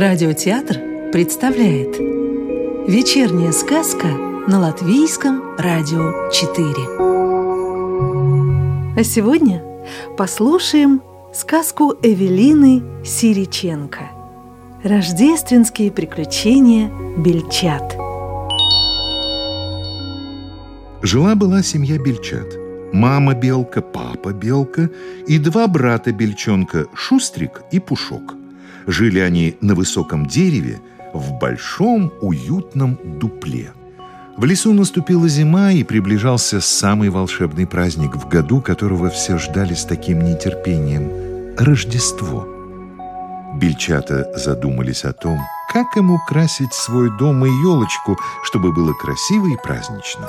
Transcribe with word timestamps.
Радиотеатр 0.00 1.10
представляет 1.12 1.98
Вечерняя 2.88 3.52
сказка 3.52 4.06
на 4.06 4.58
Латвийском 4.58 5.42
радио 5.58 6.30
4 6.30 6.64
А 8.96 9.04
сегодня 9.04 9.62
послушаем 10.16 11.02
сказку 11.34 11.94
Эвелины 12.02 12.82
Сириченко 13.04 14.10
Рождественские 14.82 15.92
приключения 15.92 16.90
Бельчат 17.18 17.94
Жила-была 21.02 21.62
семья 21.62 21.98
Бельчат. 21.98 22.56
Мама 22.94 23.34
Белка, 23.34 23.82
папа 23.82 24.32
Белка 24.32 24.88
и 25.26 25.36
два 25.36 25.66
брата 25.66 26.10
Бельчонка 26.10 26.86
Шустрик 26.94 27.60
и 27.70 27.80
Пушок. 27.80 28.39
Жили 28.86 29.18
они 29.18 29.56
на 29.60 29.74
высоком 29.74 30.26
дереве 30.26 30.80
в 31.12 31.38
большом 31.38 32.12
уютном 32.20 32.98
дупле. 33.18 33.72
В 34.36 34.44
лесу 34.44 34.72
наступила 34.72 35.28
зима, 35.28 35.72
и 35.72 35.82
приближался 35.82 36.60
самый 36.60 37.10
волшебный 37.10 37.66
праздник 37.66 38.16
в 38.16 38.26
году, 38.28 38.60
которого 38.60 39.10
все 39.10 39.38
ждали 39.38 39.74
с 39.74 39.84
таким 39.84 40.24
нетерпением– 40.24 41.10
Рождество. 41.58 42.48
Бельчата 43.56 44.32
задумались 44.36 45.04
о 45.04 45.12
том, 45.12 45.38
как 45.72 45.94
им 45.96 46.10
украсить 46.12 46.72
свой 46.72 47.10
дом 47.18 47.44
и 47.44 47.50
елочку, 47.62 48.16
чтобы 48.44 48.72
было 48.72 48.94
красиво 48.94 49.46
и 49.46 49.56
празднично. 49.62 50.26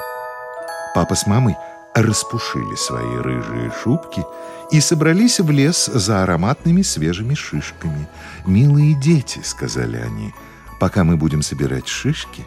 Папа 0.94 1.16
с 1.16 1.26
мамой– 1.26 1.56
распушили 1.94 2.76
свои 2.76 3.18
рыжие 3.18 3.72
шубки 3.84 4.24
и 4.72 4.80
собрались 4.80 5.40
в 5.40 5.50
лес 5.52 5.88
за 5.88 6.24
ароматными 6.24 6.82
свежими 6.82 7.34
шишками. 7.34 8.08
«Милые 8.46 8.94
дети»,— 8.94 9.42
сказали 9.44 9.98
они,— 9.98 10.34
«пока 10.80 11.04
мы 11.04 11.18
будем 11.18 11.42
собирать 11.42 11.88
шишки, 11.88 12.46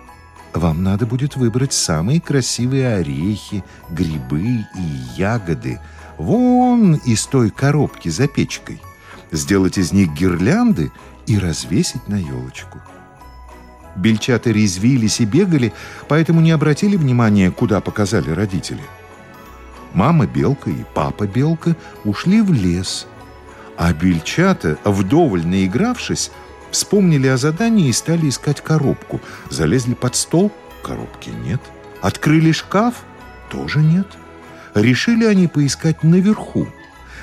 вам 0.55 0.83
надо 0.83 1.05
будет 1.05 1.37
выбрать 1.37 1.73
самые 1.73 2.21
красивые 2.21 2.97
орехи, 2.97 3.65
грибы 3.91 4.65
и 4.77 4.83
ягоды 5.17 5.81
вон 6.17 6.95
из 6.95 7.27
той 7.27 7.51
коробки 7.51 8.09
за 8.09 8.29
печкой, 8.29 8.81
сделать 9.33 9.79
из 9.79 9.93
них 9.93 10.13
гирлянды 10.15 10.91
и 11.27 11.39
развесить 11.39 12.09
на 12.09 12.17
елочку». 12.17 12.81
Бельчата 13.97 14.51
резвились 14.51 15.21
и 15.21 15.25
бегали, 15.25 15.73
поэтому 16.09 16.41
не 16.41 16.51
обратили 16.51 16.97
внимания, 16.97 17.53
куда 17.53 17.81
показали 17.81 18.31
родители– 18.31 18.83
Мама 19.95 20.27
Белка 20.27 20.71
и 20.71 20.85
папа 20.93 21.27
Белка 21.27 21.77
ушли 22.05 22.43
в 22.43 22.53
лес, 22.53 23.07
а 23.77 23.93
бельчата, 23.93 24.77
вдоволь 24.85 25.47
наигравшись, 25.47 26.33
вспомнили 26.73 27.29
о 27.29 27.37
задании 27.37 27.89
и 27.89 27.93
стали 27.93 28.29
искать 28.29 28.61
коробку. 28.61 29.21
Залезли 29.51 29.95
под 29.95 30.17
стол– 30.17 30.51
коробки 30.83 31.31
нет. 31.31 31.61
Открыли 32.03 32.51
шкаф– 32.51 32.95
тоже 33.51 33.81
нет. 33.81 34.09
Решили 34.75 35.25
они 35.25 35.47
поискать 35.47 36.03
наверху. 36.03 36.67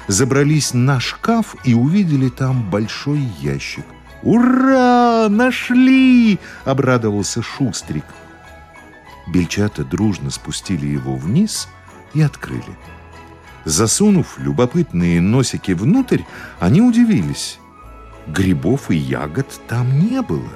Забрались 0.08 0.74
на 0.74 1.02
шкаф 1.02 1.56
и 1.66 1.74
увидели 1.74 2.30
там 2.30 2.70
большой 2.70 3.20
ящик. 3.40 3.86
«Ура! 4.24 5.28
Нашли!»– 5.30 6.40
обрадовался 6.66 7.42
Шустрик. 7.42 8.06
Бельчата 9.28 9.84
дружно 9.84 10.30
спустили 10.30 10.88
его 10.88 11.16
вниз– 11.18 11.68
и 12.14 12.22
открыли. 12.22 12.78
Засунув 13.66 14.40
любопытные 14.40 15.22
носики 15.22 15.72
внутрь, 15.72 16.22
они 16.60 16.82
удивились. 16.82 17.60
Грибов 18.28 18.90
и 18.90 18.96
ягод 18.96 19.48
там 19.68 20.00
не 20.00 20.22
было. 20.22 20.50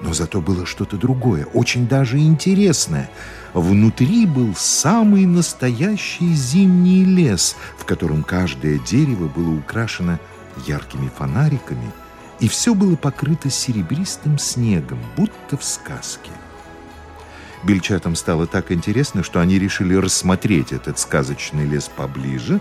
Но 0.00 0.12
зато 0.12 0.40
было 0.40 0.66
что-то 0.66 0.96
другое, 0.96 1.46
очень 1.46 1.88
даже 1.88 2.18
интересное. 2.18 3.10
Внутри 3.54 4.26
был 4.26 4.54
самый 4.54 5.24
настоящий 5.24 6.34
зимний 6.34 7.04
лес, 7.04 7.56
в 7.78 7.84
котором 7.84 8.22
каждое 8.22 8.78
дерево 8.78 9.28
было 9.28 9.56
украшено 9.56 10.18
яркими 10.66 11.08
фонариками, 11.08 11.90
и 12.40 12.48
все 12.48 12.74
было 12.74 12.96
покрыто 12.96 13.48
серебристым 13.48 14.38
снегом, 14.38 14.98
будто 15.16 15.56
в 15.56 15.64
сказке. 15.64 16.30
Бельчатам 17.64 18.14
стало 18.14 18.46
так 18.46 18.70
интересно, 18.70 19.22
что 19.22 19.40
они 19.40 19.58
решили 19.58 19.94
рассмотреть 19.94 20.72
этот 20.72 20.98
сказочный 20.98 21.64
лес 21.64 21.90
поближе 21.94 22.60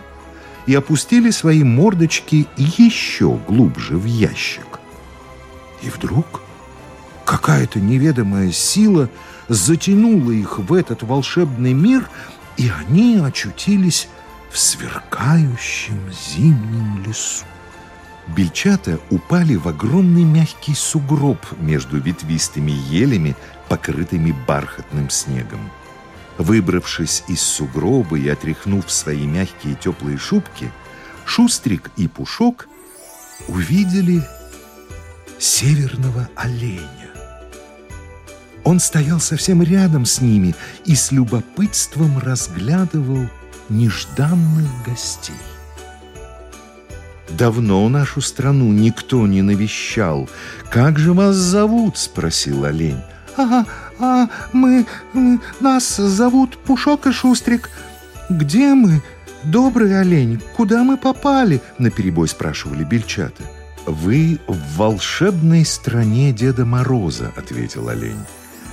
и 0.66 0.74
опустили 0.74 1.30
свои 1.30 1.64
мордочки 1.64 2.48
еще 2.56 3.38
глубже 3.48 3.98
в 3.98 4.06
ящик. 4.06 4.80
И 5.82 5.90
вдруг 5.90 6.42
какая-то 7.26 7.82
неведомая 7.82 8.52
сила 8.54 9.10
затянула 9.50 10.32
их 10.32 10.60
в 10.60 10.74
этот 10.74 11.04
волшебный 11.04 11.74
мир, 11.74 12.10
и 12.56 12.72
они 12.88 13.18
очутились 13.18 14.08
в 14.50 14.58
сверкающем 14.58 16.00
зимнем 16.12 17.04
лесу. 17.06 17.44
Бельчата 18.28 19.00
упали 19.10 19.56
в 19.56 19.68
огромный 19.68 20.24
мягкий 20.24 20.76
сугроб 20.76 21.40
между 21.60 22.00
ветвистыми 22.00 22.72
елями, 22.72 23.36
покрытыми 23.74 24.36
бархатным 24.48 25.10
снегом. 25.10 25.72
Выбравшись 26.38 27.24
из 27.28 27.42
сугроба 27.42 28.20
и 28.20 28.30
отряхнув 28.30 28.92
свои 28.92 29.26
мягкие 29.26 29.74
теплые 29.74 30.20
шубки, 30.20 30.72
Шустрик 31.26 31.90
и 31.98 32.08
Пушок 32.08 32.68
увидели 33.48 34.22
северного 35.40 36.30
оленя. 36.36 37.10
Он 38.64 38.80
стоял 38.80 39.20
совсем 39.20 39.64
рядом 39.64 40.06
с 40.06 40.22
ними 40.22 40.54
и 40.86 40.94
с 40.94 41.12
любопытством 41.12 42.20
разглядывал 42.20 43.28
нежданных 43.70 44.70
гостей. 44.86 45.34
Давно 47.28 47.90
нашу 47.90 48.22
страну 48.22 48.72
никто 48.72 49.26
не 49.26 49.42
навещал. 49.42 50.30
Как 50.70 51.00
же 51.00 51.14
вас 51.14 51.36
зовут? 51.36 51.98
спросил 51.98 52.66
олень. 52.66 53.02
А, 53.38 53.66
а 54.00 54.30
мы, 54.52 54.86
мы 55.14 55.40
нас 55.60 55.96
зовут 55.96 56.58
Пушок 56.58 57.08
и 57.08 57.12
Шустрик. 57.12 57.70
Где 58.30 58.74
мы? 58.74 59.02
Добрый 59.44 60.00
олень, 60.00 60.42
куда 60.56 60.84
мы 60.84 60.98
попали? 60.98 61.62
Наперебой 61.78 62.28
спрашивали 62.28 62.84
бельчата. 62.84 63.44
Вы 63.86 64.40
в 64.48 64.78
волшебной 64.78 65.66
стране 65.66 66.32
Деда 66.32 66.66
Мороза, 66.66 67.34
ответил 67.36 67.90
олень. 67.90 68.24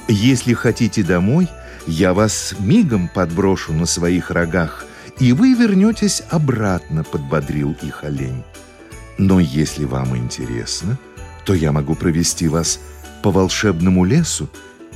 Если 0.07 0.55
хотите 0.55 1.03
домой, 1.03 1.49
я 1.87 2.15
вас 2.15 2.55
мигом 2.61 3.09
подброшу 3.09 3.73
на 3.73 3.87
своих 3.87 4.31
рогах, 4.31 4.85
и 5.19 5.33
вы 5.33 5.55
вернетесь 5.55 6.23
обратно, 6.31 7.03
подбодрил 7.03 7.77
их 7.83 8.05
олень. 8.05 8.45
Но 9.19 9.41
если 9.41 9.85
вам 9.85 10.17
интересно, 10.17 10.97
то 11.45 11.55
я 11.55 11.73
могу 11.73 11.95
провести 11.95 12.47
вас 12.47 12.79
по 13.23 13.31
волшебному 13.31 14.05
лесу 14.05 14.49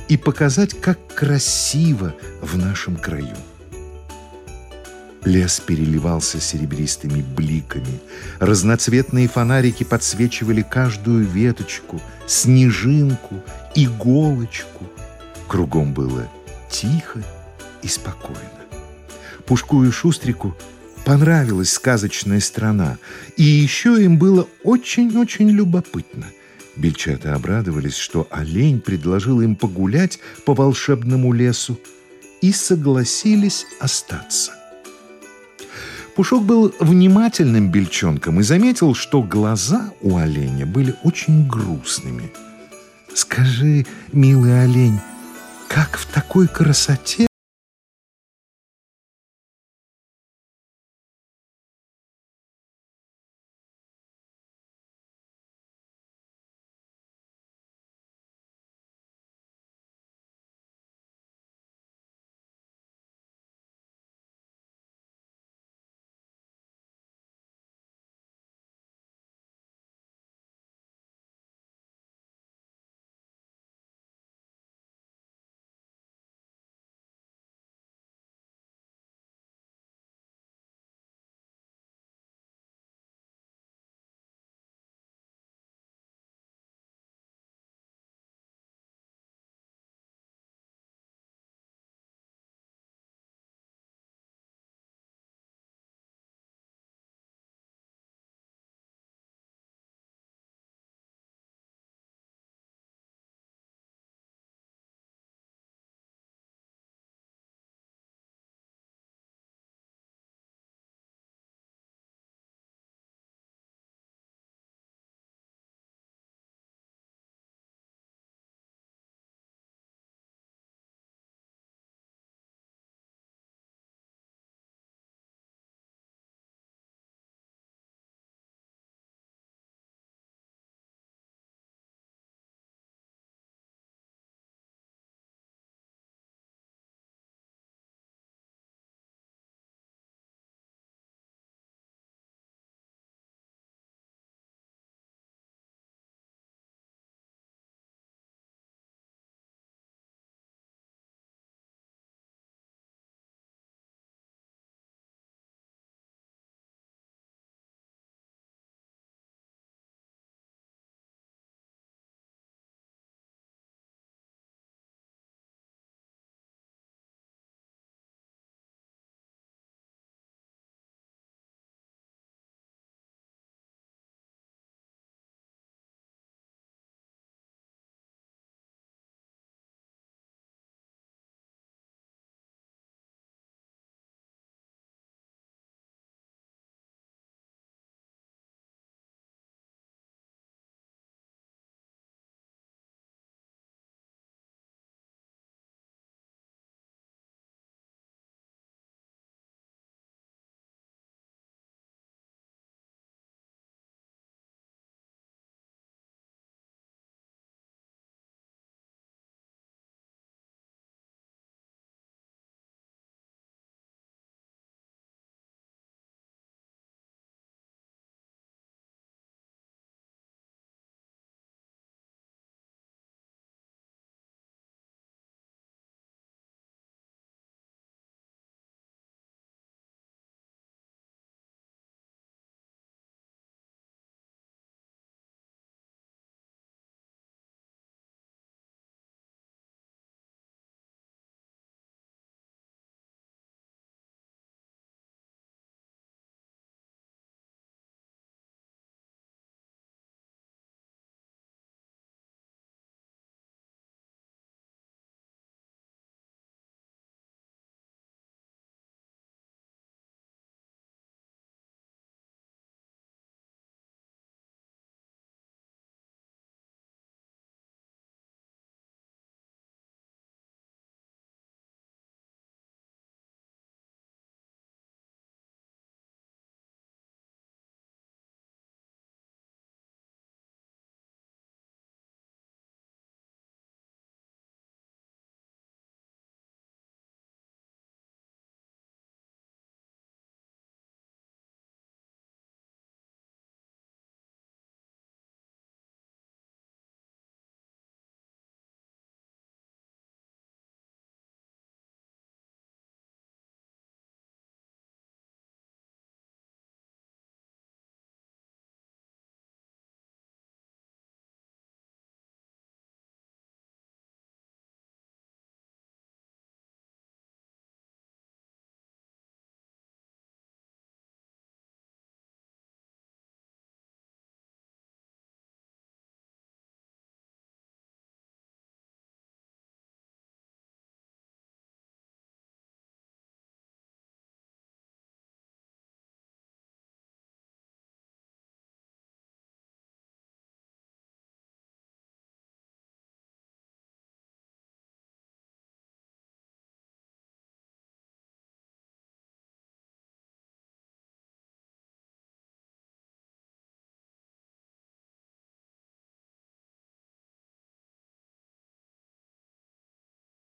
и 0.07 0.17
показать, 0.17 0.79
как 0.79 0.99
красиво 1.13 2.13
в 2.41 2.57
нашем 2.57 2.95
краю. 2.95 3.35
Лес 5.23 5.59
переливался 5.59 6.39
серебристыми 6.39 7.21
бликами. 7.21 7.99
Разноцветные 8.39 9.27
фонарики 9.27 9.83
подсвечивали 9.83 10.61
каждую 10.61 11.25
веточку, 11.25 11.99
снежинку, 12.27 13.41
иголочку. 13.73 14.85
Кругом 15.47 15.93
было 15.93 16.29
тихо 16.69 17.23
и 17.81 17.87
спокойно. 17.87 18.39
Пушку 19.47 19.83
и 19.83 19.89
Шустрику 19.89 20.55
понравилась 21.05 21.71
сказочная 21.71 22.39
страна, 22.39 22.97
и 23.35 23.43
еще 23.43 24.03
им 24.03 24.17
было 24.17 24.47
очень-очень 24.63 25.49
любопытно. 25.49 26.25
Бельчата 26.75 27.33
обрадовались, 27.33 27.95
что 27.95 28.27
олень 28.29 28.81
предложил 28.81 29.41
им 29.41 29.55
погулять 29.55 30.19
по 30.45 30.53
волшебному 30.53 31.31
лесу, 31.31 31.79
и 32.41 32.51
согласились 32.51 33.65
остаться. 33.79 34.51
Пушок 36.15 36.43
был 36.43 36.73
внимательным 36.79 37.71
бельчонком 37.71 38.39
и 38.39 38.43
заметил, 38.43 38.93
что 38.93 39.21
глаза 39.21 39.91
у 40.01 40.17
оленя 40.17 40.65
были 40.65 40.95
очень 41.03 41.47
грустными. 41.47 42.31
«Скажи, 43.13 43.85
милый 44.11 44.63
олень, 44.63 44.99
как 45.67 45.97
в 45.97 46.05
такой 46.05 46.47
красоте 46.47 47.27